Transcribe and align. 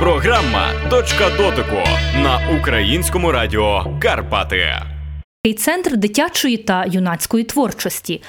Програма 0.00 0.70
Точка 0.90 1.30
дотику 1.30 1.76
на 2.22 2.58
українському 2.60 3.32
радіо 3.32 3.98
Карпати. 4.02 4.66
Центр 5.58 5.96
дитячої 5.96 6.56
та 6.56 6.84
юнацької 6.84 7.44
творчості. 7.44 8.22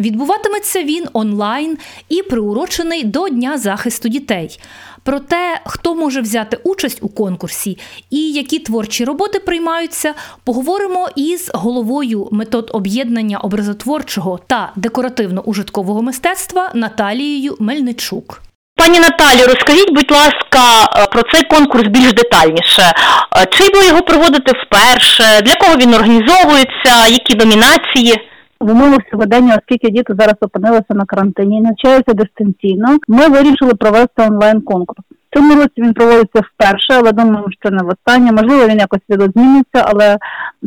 Відбуватиметься 0.00 0.82
він 0.82 1.06
онлайн 1.12 1.78
і 2.08 2.22
приурочений 2.22 3.04
до 3.04 3.28
Дня 3.28 3.58
захисту 3.58 4.08
дітей. 4.08 4.60
Про 5.02 5.20
те, 5.20 5.60
хто 5.64 5.94
може 5.94 6.20
взяти 6.20 6.58
участь 6.64 6.98
у 7.02 7.08
конкурсі 7.08 7.78
і 8.10 8.32
які 8.32 8.58
творчі 8.58 9.04
роботи 9.04 9.38
приймаються, 9.38 10.14
поговоримо 10.44 11.08
із 11.16 11.50
головою 11.54 12.28
метод 12.32 12.70
об'єднання 12.74 13.38
образотворчого 13.38 14.40
та 14.46 14.72
декоративно-ужиткового 14.76 16.02
мистецтва 16.02 16.70
Наталією 16.74 17.56
Мельничук. 17.60 18.42
Пані 18.82 19.00
Наталі, 19.00 19.42
розкажіть, 19.46 19.94
будь 19.94 20.10
ласка, 20.10 20.62
е, 20.96 21.06
про 21.12 21.22
цей 21.32 21.42
конкурс 21.42 21.88
більш 21.88 22.12
детальніше. 22.12 22.82
Е, 22.82 23.46
чи 23.50 23.64
ви 23.74 23.86
його 23.86 24.02
проводите 24.02 24.52
вперше? 24.62 25.24
Для 25.44 25.54
кого 25.54 25.76
він 25.76 25.94
організовується? 25.94 27.06
Які 27.10 27.36
номінації? 27.36 28.14
В 28.60 28.70
умовах 28.70 28.98
сьогодення, 29.10 29.58
оскільки 29.58 29.90
діти 29.90 30.14
зараз 30.18 30.34
опинилися 30.40 30.94
на 30.94 31.04
карантині, 31.04 31.60
навчаються 31.60 32.12
дистанційно, 32.14 32.98
ми 33.08 33.28
вирішили 33.28 33.74
провести 33.74 34.22
онлайн 34.22 34.60
конкурс. 34.60 35.00
Цьому 35.34 35.54
році 35.54 35.72
він 35.78 35.94
проводиться 35.94 36.40
вперше, 36.40 36.92
але 36.94 37.12
думаю, 37.12 37.46
що 37.60 37.70
не 37.70 37.82
востаннє. 37.82 38.32
Можливо, 38.32 38.68
він 38.68 38.78
якось 38.78 39.00
відозміниться, 39.10 39.84
але 39.84 40.18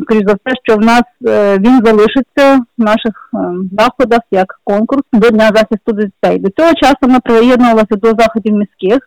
скоріш 0.02 0.22
за 0.26 0.34
все, 0.34 0.56
що 0.64 0.76
в 0.76 0.80
нас 0.80 1.02
е, 1.26 1.58
він 1.58 1.84
залишиться 1.84 2.60
в 2.78 2.82
наших 2.82 3.30
е, 3.34 3.38
заходах 3.78 4.20
як 4.30 4.60
конкурс 4.64 5.02
до 5.12 5.30
дня 5.30 5.50
захисту 5.54 5.92
дітей. 5.92 6.38
До 6.38 6.50
цього 6.50 6.74
часу 6.74 6.98
ми 7.02 7.20
приєднувалися 7.20 7.96
до 7.96 8.08
заходів 8.08 8.54
міських, 8.54 8.98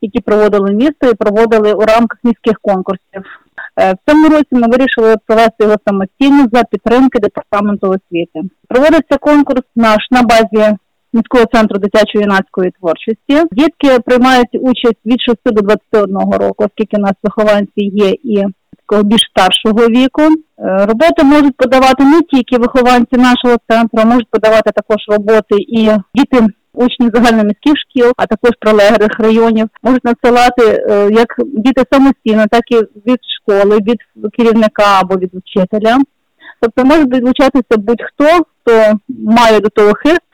які 0.00 0.20
проводили 0.20 0.72
місто 0.72 1.10
і 1.10 1.14
проводили 1.14 1.72
у 1.72 1.80
рамках 1.80 2.18
міських 2.24 2.58
конкурсів. 2.62 3.22
Е, 3.80 3.92
в 3.92 3.96
цьому 4.06 4.28
році 4.28 4.48
ми 4.50 4.66
вирішили 4.68 5.16
провести 5.26 5.64
його 5.64 5.76
самостійно 5.86 6.46
за 6.52 6.64
підтримки 6.64 7.18
департаменту 7.18 7.86
освіти. 7.88 8.40
Проводиться 8.68 9.18
конкурс 9.20 9.62
наш 9.76 10.06
на 10.10 10.22
базі 10.22 10.76
міського 11.12 11.44
центру 11.52 11.78
дитячої 11.78 12.24
юнацької 12.24 12.70
творчості. 12.70 13.48
Дітки 13.52 14.00
приймають 14.06 14.54
участь 14.60 15.06
від 15.06 15.20
6 15.20 15.36
до 15.44 15.62
21 15.62 16.16
року, 16.32 16.64
оскільки 16.64 16.96
у 16.96 17.00
нас 17.00 17.12
вихованці 17.22 17.72
є 17.76 18.10
і 18.10 18.44
такого 18.80 19.02
більш 19.02 19.20
старшого 19.30 19.86
віку. 19.88 20.22
Е, 20.22 20.86
роботи 20.86 21.24
можуть 21.24 21.56
подавати 21.56 22.04
не 22.04 22.20
тільки 22.20 22.58
вихованці 22.58 23.16
нашого 23.16 23.56
центру, 23.68 24.04
можуть 24.04 24.30
подавати 24.30 24.70
також 24.74 24.96
роботи 25.08 25.56
і 25.58 25.90
діти. 26.14 26.46
Учні 26.72 27.10
загальноміських 27.14 27.72
шкіл, 27.76 28.12
а 28.16 28.26
також 28.26 28.50
прилеглих 28.60 29.18
районів 29.18 29.68
можуть 29.82 30.04
надсилати 30.04 30.62
е, 30.62 31.08
як 31.12 31.34
діти 31.46 31.82
самостійно, 31.92 32.44
так 32.50 32.70
і 32.70 32.76
від 32.76 33.18
школи, 33.40 33.76
від 33.76 34.30
керівника 34.32 35.00
або 35.00 35.14
від 35.16 35.30
вчителя. 35.34 35.98
Тобто 36.60 36.84
може 36.84 37.04
долучатися 37.04 37.76
будь-хто, 37.78 38.24
хто 38.24 38.98
має 39.08 39.60
до 39.60 39.68
того 39.68 39.94
хист 39.94 40.27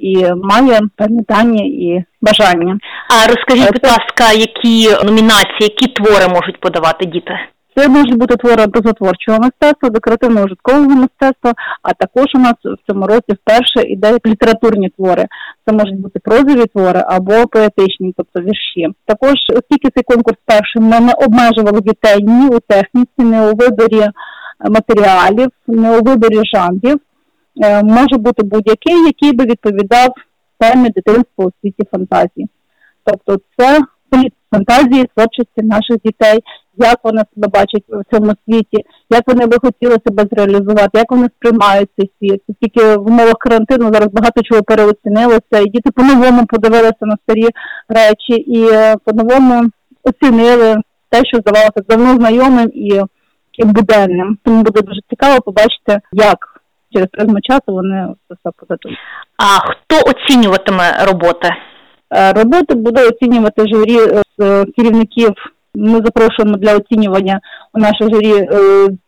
і 0.00 0.34
має 0.34 0.80
дані 1.28 1.68
і 1.68 2.04
бажання. 2.20 2.78
А 3.10 3.26
розкажіть, 3.26 3.72
будь 3.72 3.90
ласка, 3.90 4.32
які 4.32 5.06
номінації, 5.06 5.60
які 5.60 5.86
твори 5.86 6.28
можуть 6.28 6.60
подавати 6.60 7.06
діти? 7.06 7.32
Це 7.76 7.88
можуть 7.88 8.18
бути 8.18 8.36
твори 8.36 8.64
образотворчого 8.64 9.38
мистецтва, 9.38 9.90
декоративно 9.90 10.44
ужиткового 10.44 10.88
мистецтва, 10.88 11.54
а 11.82 11.92
також 11.92 12.26
у 12.34 12.38
нас 12.38 12.54
в 12.64 12.92
цьому 12.92 13.06
році 13.06 13.32
вперше 13.32 13.88
іде 13.88 14.18
літературні 14.26 14.88
твори. 14.88 15.26
Це 15.66 15.72
можуть 15.72 16.00
бути 16.00 16.18
прозові 16.24 16.66
твори 16.66 17.02
або 17.06 17.46
поетичні, 17.46 18.14
тобто 18.16 18.40
вірші. 18.40 18.94
Також, 19.06 19.34
оскільки 19.50 19.90
цей 19.94 20.02
конкурс 20.02 20.38
перший, 20.46 20.82
ми 20.82 21.00
не 21.00 21.12
обмежували 21.12 21.80
дітей 21.80 22.18
ні 22.22 22.46
у 22.48 22.58
техніці, 22.60 23.18
ні 23.18 23.40
у 23.40 23.56
виборі 23.56 24.08
матеріалів, 24.70 25.48
ні 25.66 25.88
у 25.88 26.02
виборі 26.02 26.40
жанрів. 26.54 26.98
Е, 27.56 27.82
може 27.82 28.16
бути 28.18 28.42
будь-який, 28.42 29.04
який 29.06 29.32
би 29.32 29.44
відповідав 29.44 30.08
темі 30.58 30.88
дитинства 30.88 31.44
у 31.44 31.50
світі 31.60 31.82
фантазії. 31.92 32.48
Тобто 33.04 33.36
це 33.58 33.78
політ 34.10 34.32
фантазії, 34.52 35.08
творчості 35.14 35.62
наших 35.62 35.96
дітей, 36.04 36.38
як 36.76 36.98
вони 37.04 37.22
себе 37.34 37.48
бачать 37.48 37.84
в 37.88 38.02
цьому 38.14 38.32
світі, 38.44 38.84
як 39.10 39.22
вони 39.26 39.46
би 39.46 39.56
хотіли 39.62 39.96
себе 40.06 40.26
зреалізувати, 40.32 40.98
як 40.98 41.10
вони 41.10 41.28
сприймають 41.36 41.88
цей 41.98 42.10
світ. 42.18 42.42
Оскільки 42.48 42.96
в 42.96 43.06
умовах 43.06 43.34
карантину 43.40 43.90
зараз 43.92 44.08
багато 44.12 44.42
чого 44.42 44.62
переоцінилося, 44.62 45.58
і 45.60 45.70
діти 45.70 45.90
по-новому 45.90 46.46
подивилися 46.46 47.02
на 47.02 47.16
старі 47.22 47.48
речі 47.88 48.32
і 48.32 48.68
е, 48.72 48.96
по-новому 49.04 49.70
оцінили 50.04 50.76
те, 51.10 51.24
що 51.24 51.38
здавалося 51.38 51.82
давно 51.88 52.14
знайомим 52.14 52.70
і 52.74 53.00
буденним. 53.64 54.38
Тому 54.44 54.62
буде 54.62 54.80
дуже 54.82 55.00
цікаво 55.10 55.40
побачити, 55.40 56.00
як 56.12 56.59
через 56.92 57.08
призму 57.08 57.40
часу 57.40 57.62
вони 57.66 58.14
це 58.28 58.34
все 58.40 58.50
подадуть. 58.56 58.98
А 59.36 59.44
хто 59.44 60.10
оцінюватиме 60.10 61.04
роботи? 61.06 61.48
Е, 62.16 62.32
роботи 62.32 62.74
буде 62.74 63.08
оцінювати 63.08 63.68
журі 63.68 63.98
з 64.38 64.66
керівників. 64.76 65.32
Ми 65.74 66.00
запрошуємо 66.04 66.56
для 66.56 66.76
оцінювання 66.76 67.40
у 67.74 67.78
наше 67.78 68.04
журі 68.10 68.32
е, 68.32 68.56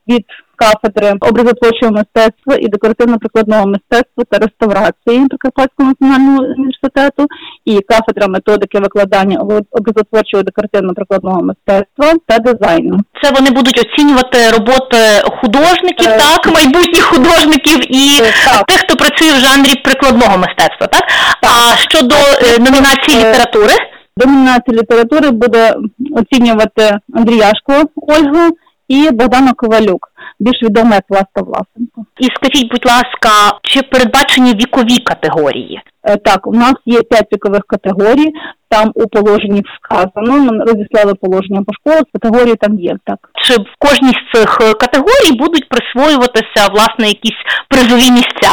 від 0.08 0.24
кафедри 0.62 1.14
образотворчого 1.20 1.92
мистецтва 1.92 2.54
і 2.60 2.66
декоративно-прикладного 2.68 3.66
мистецтва 3.66 4.24
та 4.30 4.38
реставрації 4.38 5.28
Прикарпатського 5.28 5.88
національного 5.88 6.38
університету 6.58 7.26
і 7.64 7.80
кафедра 7.80 8.26
методики 8.28 8.78
викладання 8.78 9.38
образотворчого 9.70 10.42
декоративно-прикладного 10.42 11.42
мистецтва 11.42 12.08
та 12.28 12.38
дизайну. 12.38 13.00
Це 13.22 13.30
вони 13.30 13.50
будуть 13.50 13.78
оцінювати 13.84 14.38
роботи 14.50 14.96
художників, 15.40 16.08
е, 16.08 16.18
так 16.18 16.54
майбутніх 16.54 17.04
художників 17.04 17.78
і 17.96 18.04
е, 18.22 18.32
так. 18.44 18.66
тих, 18.66 18.78
хто 18.78 18.96
працює 18.96 19.32
в 19.32 19.40
жанрі 19.46 19.74
прикладного 19.84 20.38
мистецтва. 20.38 20.86
Так, 20.86 21.04
так. 21.40 21.52
а 21.52 21.76
щодо 21.76 22.14
е, 22.14 22.58
номінації 22.58 23.16
е, 23.16 23.20
літератури. 23.20 23.74
Домінацію 24.16 24.78
літератури 24.78 25.30
буде 25.30 25.74
оцінювати 26.20 26.98
Андріяшко 27.14 27.72
Ольгу 27.96 28.56
і 28.88 29.10
Богдана 29.10 29.52
Ковалюк, 29.52 30.11
більш 30.42 30.62
відома 30.62 30.94
як 30.94 31.04
Власта 31.08 31.40
Власенко. 31.40 32.04
І 32.18 32.24
скажіть, 32.24 32.70
будь 32.70 32.86
ласка, 32.86 33.58
чи 33.62 33.82
передбачені 33.82 34.52
вікові 34.54 34.98
категорії? 34.98 35.80
Е, 36.04 36.16
так, 36.16 36.46
у 36.46 36.52
нас 36.52 36.74
є 36.86 37.02
п'ять 37.02 37.32
вікових 37.32 37.62
категорій. 37.66 38.32
Там 38.68 38.92
у 38.94 39.06
положенні 39.06 39.62
вказано. 39.76 40.38
Ми 40.38 40.64
розіслали 40.64 41.14
положення 41.14 41.62
по 41.66 41.72
школах, 41.74 42.02
категорії 42.12 42.56
там 42.56 42.78
є. 42.78 42.96
Так 43.04 43.18
чи 43.44 43.54
в 43.54 43.74
кожній 43.78 44.12
з 44.12 44.38
цих 44.38 44.58
категорій 44.58 45.38
будуть 45.38 45.68
присвоюватися 45.68 46.68
власне 46.72 47.06
якісь 47.06 47.40
призові 47.68 48.10
місця? 48.10 48.52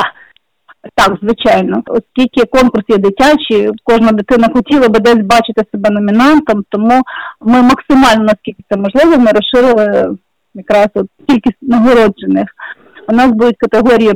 Так, 0.96 1.18
звичайно, 1.22 1.84
оскільки 1.88 2.46
конкурс 2.46 2.86
є 2.88 2.98
дитячий, 2.98 3.70
кожна 3.84 4.12
дитина 4.12 4.48
хотіла 4.54 4.90
би 4.90 5.00
десь 5.00 5.26
бачити 5.26 5.64
себе 5.72 5.90
номінантом, 5.90 6.64
тому 6.70 7.02
ми 7.42 7.62
максимально 7.62 8.24
наскільки 8.24 8.64
це 8.70 8.78
можливо, 8.78 9.18
ми 9.18 9.32
розширили 9.32 10.16
якраз 10.54 10.88
от 10.94 11.08
кількість 11.28 11.58
нагороджених. 11.62 12.50
У 13.08 13.12
нас 13.12 13.32
будуть 13.32 13.58
категорії 13.58 14.14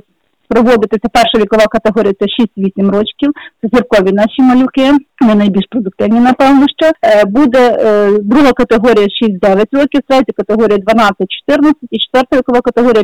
проводитися 0.50 1.08
перша 1.14 1.38
вікова 1.38 1.66
категорія 1.68 2.14
це 2.20 2.26
6-8 2.26 2.92
років. 2.92 3.32
Це 3.62 3.70
зіркові 3.74 4.12
наші 4.12 4.42
малюки. 4.42 4.92
Вони 5.22 5.36
найбільш 5.36 5.66
продуктивні, 5.70 6.20
напевно, 6.20 6.66
що 6.78 6.92
е, 7.02 7.26
буде 7.26 7.78
е, 7.80 8.12
друга 8.20 8.54
категорія 8.54 9.08
6-9 9.42 9.66
років, 9.72 10.02
третя 10.08 10.34
категорія 10.38 10.78
12-14 10.78 11.74
і 11.92 12.00
четверта 12.00 12.38
вікова 12.38 12.62
категорія 12.62 13.04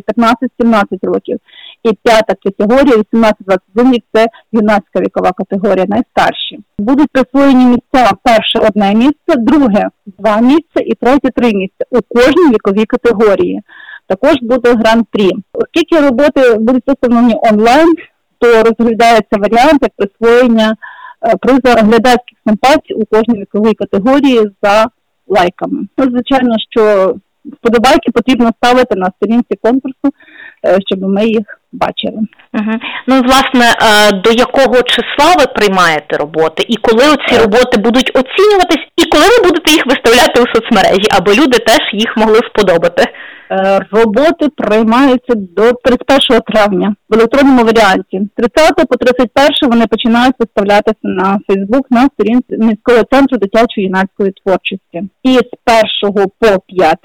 15-17 0.59 0.83
років. 1.01 1.37
І 1.83 1.89
п'ята 2.03 2.33
категорія 2.43 2.95
18-21 3.13 3.93
рік 3.93 4.03
це 4.13 4.27
юнацька 4.51 4.99
вікова 4.99 5.31
категорія, 5.31 5.85
найстарші. 5.87 6.59
Будуть 6.79 7.09
присвоєні 7.11 7.65
місця 7.65 8.11
перше 8.23 8.59
одне 8.59 8.95
місце, 8.95 9.35
друге 9.37 9.89
два 10.17 10.41
місця 10.41 10.79
і 10.85 10.95
третє 10.95 11.29
три 11.35 11.53
місця 11.53 11.85
у 11.91 11.99
кожній 12.15 12.53
віковій 12.53 12.85
категорії 12.85 13.61
також 14.09 14.35
буде 14.41 14.73
гран-прі. 14.73 15.31
Оскільки 15.53 16.05
роботи 16.05 16.53
будуть 16.59 16.83
виставлені 16.87 17.35
онлайн, 17.51 17.93
то 18.39 18.47
розглядається 18.63 19.37
варіант 19.37 19.79
як 19.81 19.91
присвоєння 19.97 20.75
е, 21.27 21.35
приза 21.41 21.81
глядацьких 21.81 22.37
симпатій 22.47 22.93
у 22.93 23.05
кожній 23.05 23.39
віковій 23.41 23.73
категорії 23.73 24.51
за 24.63 24.85
лайками. 25.27 25.87
Ну, 25.97 26.05
звичайно, 26.05 26.55
що 26.69 27.15
вподобайки 27.53 28.11
потрібно 28.11 28.51
ставити 28.57 28.95
на 28.95 29.11
сторінці 29.17 29.55
конкурсу, 29.61 30.07
е, 30.65 30.77
щоб 30.87 31.01
ми 31.01 31.25
їх 31.25 31.59
бачили. 31.71 32.19
Угу. 32.53 32.73
Ну 33.07 33.21
власне, 33.21 33.65
е, 33.65 34.11
до 34.11 34.31
якого 34.31 34.75
числа 34.81 35.35
ви 35.39 35.45
приймаєте 35.55 36.17
роботи, 36.17 36.65
і 36.67 36.75
коли 36.75 37.03
ці 37.27 37.37
роботи 37.37 37.81
будуть 37.81 38.09
оцінюватись, 38.09 38.85
і 38.97 39.05
коли 39.11 39.23
ви 39.23 39.47
будете 39.47 39.71
їх 39.71 39.85
виставляти 39.85 40.41
у 40.41 40.47
соцмережі, 40.55 41.07
аби 41.17 41.33
люди 41.35 41.57
теж 41.59 41.79
їх 41.93 42.17
могли 42.17 42.37
сподобати? 42.37 43.03
Е, 43.51 43.79
роботи 43.91 44.49
приймаються 44.57 45.33
до 45.35 45.71
31 45.73 46.41
травня 46.41 46.95
в 47.09 47.13
електронному 47.15 47.63
варіанті. 47.63 48.21
30 48.35 48.75
по 48.75 48.95
31 48.95 49.69
вони 49.69 49.87
починають 49.87 50.35
виставлятися 50.39 50.97
на 51.03 51.39
Фейсбук 51.47 51.91
на 51.91 52.07
сторінці 52.13 52.57
міського 52.57 53.03
центру 53.11 53.37
дитячої 53.37 53.87
юнацької 53.87 54.33
творчості. 54.43 55.03
І 55.23 55.33
з 55.33 55.41
1 56.03 56.25
по 56.39 56.59
5 56.67 56.97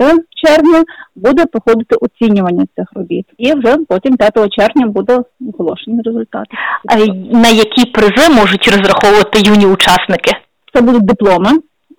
червня 0.46 0.84
буде 1.16 1.46
проходити 1.46 1.96
оцінювання 2.00 2.64
цих 2.76 2.86
робіт. 2.94 3.26
І 3.38 3.52
вже 3.54 3.76
потім 3.88 4.16
5 4.16 4.32
червня 4.50 4.86
буде 4.86 5.20
оголошені 5.54 6.02
результати. 6.04 6.56
А 6.88 6.96
на 7.36 7.48
які 7.48 7.90
призи 7.90 8.28
можуть 8.34 8.68
розраховувати 8.68 9.38
юні 9.50 9.66
учасники? 9.66 10.32
Це 10.74 10.80
будуть 10.80 11.06
дипломи. 11.06 11.50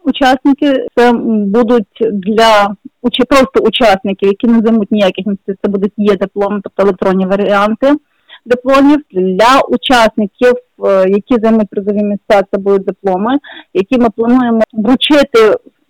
Учасники 0.03 0.87
це 0.95 1.11
будуть 1.53 1.97
для 2.13 2.75
просто 3.29 3.59
учасників, 3.59 4.29
які 4.29 4.47
не 4.47 4.59
займуть 4.65 4.91
ніяких 4.91 5.25
місць, 5.25 5.59
це 5.63 5.69
будуть 5.69 5.93
є 5.97 6.15
дипломи, 6.15 6.61
тобто 6.63 6.83
електронні 6.83 7.25
варіанти 7.25 7.95
дипломів. 8.45 8.99
Для 9.11 9.61
учасників, 9.69 10.53
е, 10.85 11.09
які 11.09 11.35
займуть 11.43 11.69
призові 11.69 12.03
місця, 12.03 12.43
це 12.51 12.57
будуть 12.57 12.85
дипломи, 12.85 13.37
які 13.73 13.97
ми 13.97 14.09
плануємо 14.09 14.61
вручити 14.73 15.39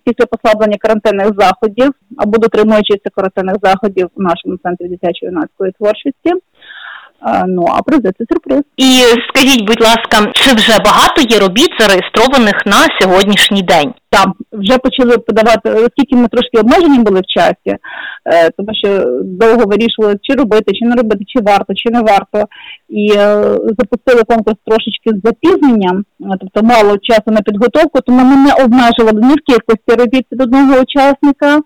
після 0.04 0.26
послаблення 0.26 0.76
карантинних 0.80 1.28
заходів 1.38 1.92
або 2.16 2.38
дотримуючись 2.38 3.00
карантинних 3.14 3.56
заходів 3.62 4.08
у 4.14 4.22
нашому 4.22 4.56
центрі 4.62 4.88
дитячої 4.88 5.32
юнацької 5.32 5.72
творчості. 5.72 6.30
Ну 7.48 7.66
а 7.68 7.82
призи 7.82 8.12
це 8.18 8.24
сюрприз. 8.30 8.62
І 8.76 9.02
скажіть, 9.28 9.66
будь 9.66 9.80
ласка, 9.80 10.32
чи 10.34 10.54
вже 10.54 10.78
багато 10.84 11.22
є 11.28 11.38
робіт 11.38 11.70
зареєстрованих 11.78 12.66
на 12.66 12.80
сьогоднішній 13.00 13.62
день? 13.62 13.94
Там 14.10 14.34
вже 14.52 14.78
почали 14.78 15.18
подавати, 15.18 15.70
оскільки 15.70 16.16
ми 16.16 16.28
трошки 16.28 16.58
обмежені 16.58 16.98
були 16.98 17.20
в 17.20 17.26
часі, 17.26 17.76
е, 18.26 18.50
тому 18.56 18.68
що 18.72 19.04
довго 19.24 19.64
вирішували, 19.66 20.16
чи 20.22 20.34
робити, 20.34 20.72
чи 20.72 20.84
не 20.84 20.96
робити, 20.96 21.24
чи 21.26 21.42
варто, 21.42 21.74
чи 21.74 21.90
не 21.90 22.00
варто. 22.00 22.44
І 22.88 23.12
е, 23.12 23.42
запустили 23.78 24.22
конкурс 24.22 24.56
трошечки 24.66 25.10
з 25.10 25.20
запізненням, 25.24 26.04
е, 26.20 26.24
тобто 26.40 26.62
мало 26.62 26.98
часу 26.98 27.26
на 27.26 27.40
підготовку, 27.40 28.00
тому 28.06 28.24
ми 28.24 28.36
не 28.36 28.52
обмежували 28.64 29.20
ні 29.20 29.34
в 29.34 29.44
кількості 29.46 30.00
робіт 30.02 30.26
від 30.32 30.40
одного 30.40 30.74
учасника, 30.80 31.60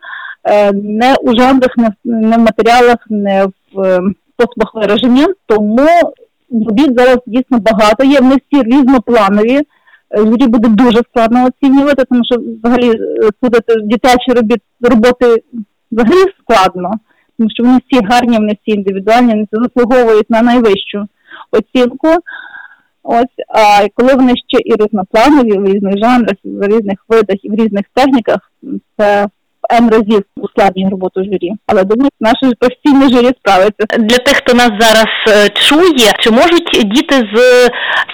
не 0.73 1.15
у 1.23 1.41
жанрах, 1.41 1.71
не 2.05 2.37
в 2.37 2.41
матеріалах, 2.41 2.97
не 3.09 3.47
в 3.75 4.01
способах 4.41 4.75
вираження, 4.75 5.27
тому 5.47 5.89
робіт 6.69 6.99
зараз 6.99 7.19
дійсно 7.27 7.59
багато 7.59 8.05
є. 8.05 8.21
Вони 8.21 8.37
всі 8.37 8.63
різнопланові. 8.63 9.61
Журі 10.17 10.47
буде 10.47 10.69
дуже 10.69 10.99
складно 11.11 11.47
оцінювати, 11.47 12.05
тому 12.11 12.23
що 12.25 12.41
взагалі 12.41 12.91
е, 12.91 13.29
судити 13.43 13.75
дитячі 13.83 14.33
робіт 14.33 14.61
роботи 14.81 15.43
взагалі 15.93 16.25
складно, 16.41 16.91
тому 17.39 17.51
що 17.51 17.63
вони 17.65 17.79
всі 17.89 18.05
гарні, 18.05 18.37
вони 18.37 18.57
всі 18.63 18.79
індивідуальні, 18.79 19.33
вони 19.33 19.47
заслуговують 19.53 20.31
на 20.31 20.43
найвищу 20.43 21.07
оцінку. 21.51 22.09
Ось, 23.03 23.37
а 23.49 23.89
коли 23.95 24.15
вони 24.15 24.33
ще 24.49 24.59
і 24.65 24.75
різнопланові 24.75 25.59
в 25.59 25.75
різних 25.75 25.99
жанрах, 25.99 26.37
в 26.45 26.67
різних 26.67 27.05
видах 27.09 27.45
і 27.45 27.51
в 27.51 27.55
різних 27.55 27.85
техніках, 27.95 28.53
це 28.99 29.29
М 29.73 29.91
разів 29.91 30.23
ускладнює 30.37 30.91
роботу 30.91 31.25
журі. 31.25 31.53
Але 31.67 31.85
думаю, 31.85 32.11
наше 32.21 32.53
постійне 32.59 33.09
журі 33.09 33.31
справиться. 33.39 33.87
Для 33.99 34.19
тих, 34.19 34.37
хто 34.37 34.55
нас 34.55 34.71
зараз 34.79 35.07
е, 35.29 35.49
чує, 35.49 36.13
чи 36.19 36.31
можуть 36.31 36.71
діти 36.85 37.29
з 37.35 37.71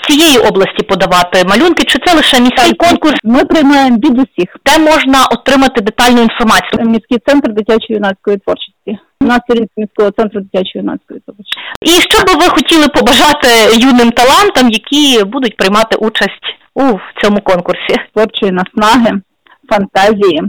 цієї 0.08 0.38
області 0.38 0.82
подавати 0.88 1.44
малюнки, 1.44 1.84
чи 1.84 1.98
це 2.06 2.16
лише 2.16 2.40
міський 2.40 2.72
так, 2.72 2.88
конкурс? 2.88 3.14
Ми 3.24 3.44
приймаємо 3.44 3.96
від 3.96 4.12
усіх, 4.12 4.56
де 4.66 4.78
можна 4.78 5.26
отримати 5.26 5.80
детальну 5.80 6.22
інформацію. 6.22 6.90
Міський 6.90 7.18
центр 7.26 7.52
дитячої 7.52 7.96
юнацької 7.96 8.36
творчості. 8.36 8.98
На 9.20 9.36
сторінці 9.36 9.72
міського 9.76 10.10
центру 10.10 10.40
дитячої 10.40 10.84
юнацької 10.84 11.20
творчості. 11.20 11.60
І 11.82 11.90
що 11.90 12.18
би 12.26 12.32
ви 12.40 12.48
хотіли 12.48 12.88
побажати 12.88 13.48
юним 13.88 14.10
талантам, 14.10 14.70
які 14.70 15.24
будуть 15.24 15.56
приймати 15.56 15.96
участь 15.96 16.46
у 16.74 16.82
цьому 17.22 17.40
конкурсі? 17.40 17.94
Творчої 18.14 18.52
наснаги 18.52 19.20
фантазії, 19.70 20.42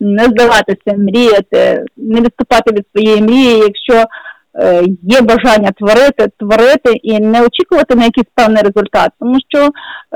не 0.00 0.24
здаватися, 0.24 0.96
мріяти, 0.96 1.84
не 1.96 2.20
відступати 2.20 2.72
від 2.72 2.84
своєї 2.92 3.22
мрії, 3.22 3.58
якщо 3.58 4.04
е, 4.60 4.82
є 5.02 5.20
бажання 5.20 5.70
творити, 5.78 6.28
творити 6.38 6.92
і 7.02 7.18
не 7.18 7.42
очікувати 7.42 7.94
на 7.94 8.04
якийсь 8.04 8.26
певний 8.34 8.62
результат, 8.62 9.10
тому 9.20 9.38
що 9.48 9.68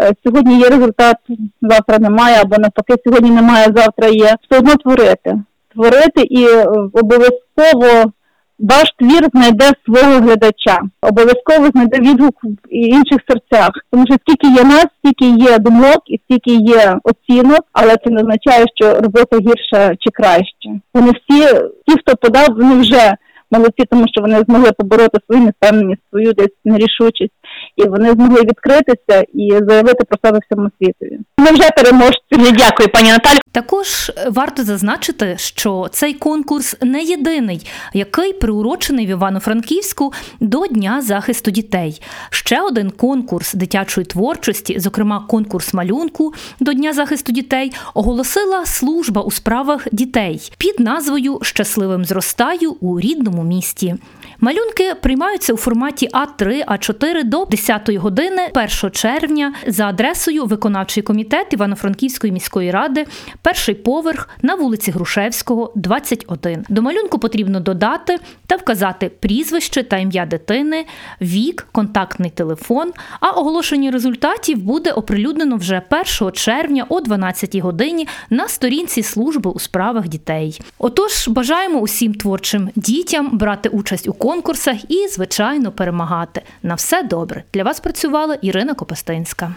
е, 0.02 0.12
сьогодні 0.24 0.58
є 0.58 0.68
результат, 0.68 1.16
завтра 1.62 1.98
немає, 1.98 2.40
або 2.40 2.56
навпаки, 2.58 2.94
сьогодні 3.06 3.30
немає, 3.30 3.66
завтра 3.76 4.08
є. 4.08 4.36
Все 4.42 4.58
одно 4.58 4.76
творити, 4.76 5.38
творити 5.74 6.22
і 6.22 6.44
е, 6.44 6.66
обов'язково 6.92 8.12
ваш 8.60 8.92
твір 8.98 9.28
знайде 9.34 9.70
свого 9.84 10.20
глядача, 10.20 10.78
обов'язково 11.02 11.70
знайде 11.74 11.98
відгук 12.00 12.34
в 12.44 12.48
інших 12.70 13.18
серцях. 13.28 13.70
Тому 13.92 14.06
що 14.06 14.16
скільки 14.20 14.46
є 14.46 14.64
нас, 14.64 14.86
стільки 14.98 15.44
є 15.50 15.58
думок 15.58 16.02
і 16.06 16.20
скільки 16.24 16.54
є 16.54 16.98
оцінок, 17.02 17.60
але 17.72 17.96
це 18.04 18.10
не 18.10 18.20
означає, 18.20 18.64
що 18.74 19.00
робота 19.00 19.36
гірша 19.38 19.94
чи 20.00 20.10
краще. 20.12 20.68
Вони 20.94 21.10
всі, 21.10 21.42
ті, 21.86 21.98
хто 21.98 22.16
подав, 22.16 22.48
вони 22.48 22.80
вже 22.80 23.16
молодці, 23.50 23.84
тому 23.90 24.04
що 24.08 24.20
вони 24.20 24.44
змогли 24.48 24.72
побороти 24.72 25.18
свою 25.26 25.42
невпевненість, 25.42 26.02
свою 26.10 26.32
десь 26.32 26.56
нерішучість, 26.64 27.34
і 27.76 27.82
вони 27.84 28.10
змогли 28.10 28.40
відкритися 28.40 29.24
і 29.34 29.50
заявити 29.68 30.04
про 30.04 30.18
себе 30.24 30.38
всьому 30.42 30.70
світові. 30.78 31.18
Ми 31.38 31.50
вже 31.50 31.70
переможці. 31.76 32.29
Дякую, 32.48 32.88
пані 32.88 33.10
Наталі. 33.10 33.38
Також 33.52 34.12
варто 34.28 34.64
зазначити, 34.64 35.34
що 35.38 35.88
цей 35.92 36.14
конкурс 36.14 36.76
не 36.82 37.02
єдиний, 37.02 37.66
який 37.94 38.32
приурочений 38.32 39.06
в 39.06 39.08
Івано-Франківську 39.08 40.12
до 40.40 40.66
Дня 40.66 41.00
захисту 41.00 41.50
дітей. 41.50 42.02
Ще 42.30 42.60
один 42.60 42.90
конкурс 42.90 43.54
дитячої 43.54 44.04
творчості, 44.04 44.80
зокрема 44.80 45.26
конкурс 45.28 45.74
малюнку 45.74 46.34
до 46.60 46.72
Дня 46.72 46.92
захисту 46.92 47.32
дітей, 47.32 47.72
оголосила 47.94 48.66
служба 48.66 49.22
у 49.22 49.30
справах 49.30 49.86
дітей 49.92 50.52
під 50.58 50.80
назвою 50.80 51.38
Щасливим 51.42 52.04
зростаю 52.04 52.72
у 52.72 53.00
рідному 53.00 53.42
місті. 53.42 53.94
Малюнки 54.40 54.94
приймаються 55.02 55.52
у 55.52 55.56
форматі 55.56 56.08
А3, 56.08 56.64
А4 56.64 57.24
до 57.24 57.44
10 57.44 57.90
години 57.90 58.50
1 58.54 58.90
червня 58.90 59.54
за 59.66 59.86
адресою 59.86 60.44
виконавчий 60.44 61.02
комітет 61.02 61.52
Івано-Франківської 61.52 62.29
міської 62.30 62.70
ради, 62.70 63.06
перший 63.42 63.74
поверх 63.74 64.28
на 64.42 64.54
вулиці 64.54 64.90
Грушевського, 64.90 65.72
21. 65.74 66.64
До 66.68 66.82
малюнку 66.82 67.18
потрібно 67.18 67.60
додати 67.60 68.18
та 68.46 68.56
вказати 68.56 69.08
прізвище 69.08 69.82
та 69.82 69.96
ім'я 69.96 70.26
дитини, 70.26 70.86
вік, 71.20 71.66
контактний 71.72 72.30
телефон. 72.30 72.92
А 73.20 73.30
оголошення 73.30 73.90
результатів 73.90 74.62
буде 74.62 74.92
оприлюднено 74.92 75.56
вже 75.56 75.82
1 76.20 76.32
червня 76.32 76.86
о 76.88 77.00
12 77.00 77.56
годині 77.56 78.08
на 78.30 78.48
сторінці 78.48 79.02
служби 79.02 79.50
у 79.50 79.58
справах 79.58 80.08
дітей. 80.08 80.60
Отож, 80.78 81.28
бажаємо 81.28 81.78
усім 81.78 82.14
творчим 82.14 82.70
дітям 82.76 83.38
брати 83.38 83.68
участь 83.68 84.08
у 84.08 84.12
конкурсах 84.12 84.90
і, 84.90 85.08
звичайно, 85.08 85.72
перемагати. 85.72 86.42
На 86.62 86.74
все 86.74 87.02
добре. 87.02 87.44
Для 87.54 87.64
вас 87.64 87.80
працювала 87.80 88.34
Ірина 88.34 88.74
Копестинська. 88.74 89.54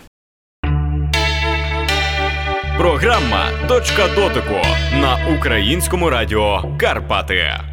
Програма 2.77 3.49
Точка 3.67 4.07
дотику 4.15 4.61
на 5.01 5.35
українському 5.37 6.09
радіо 6.09 6.63
Карпати. 6.79 7.72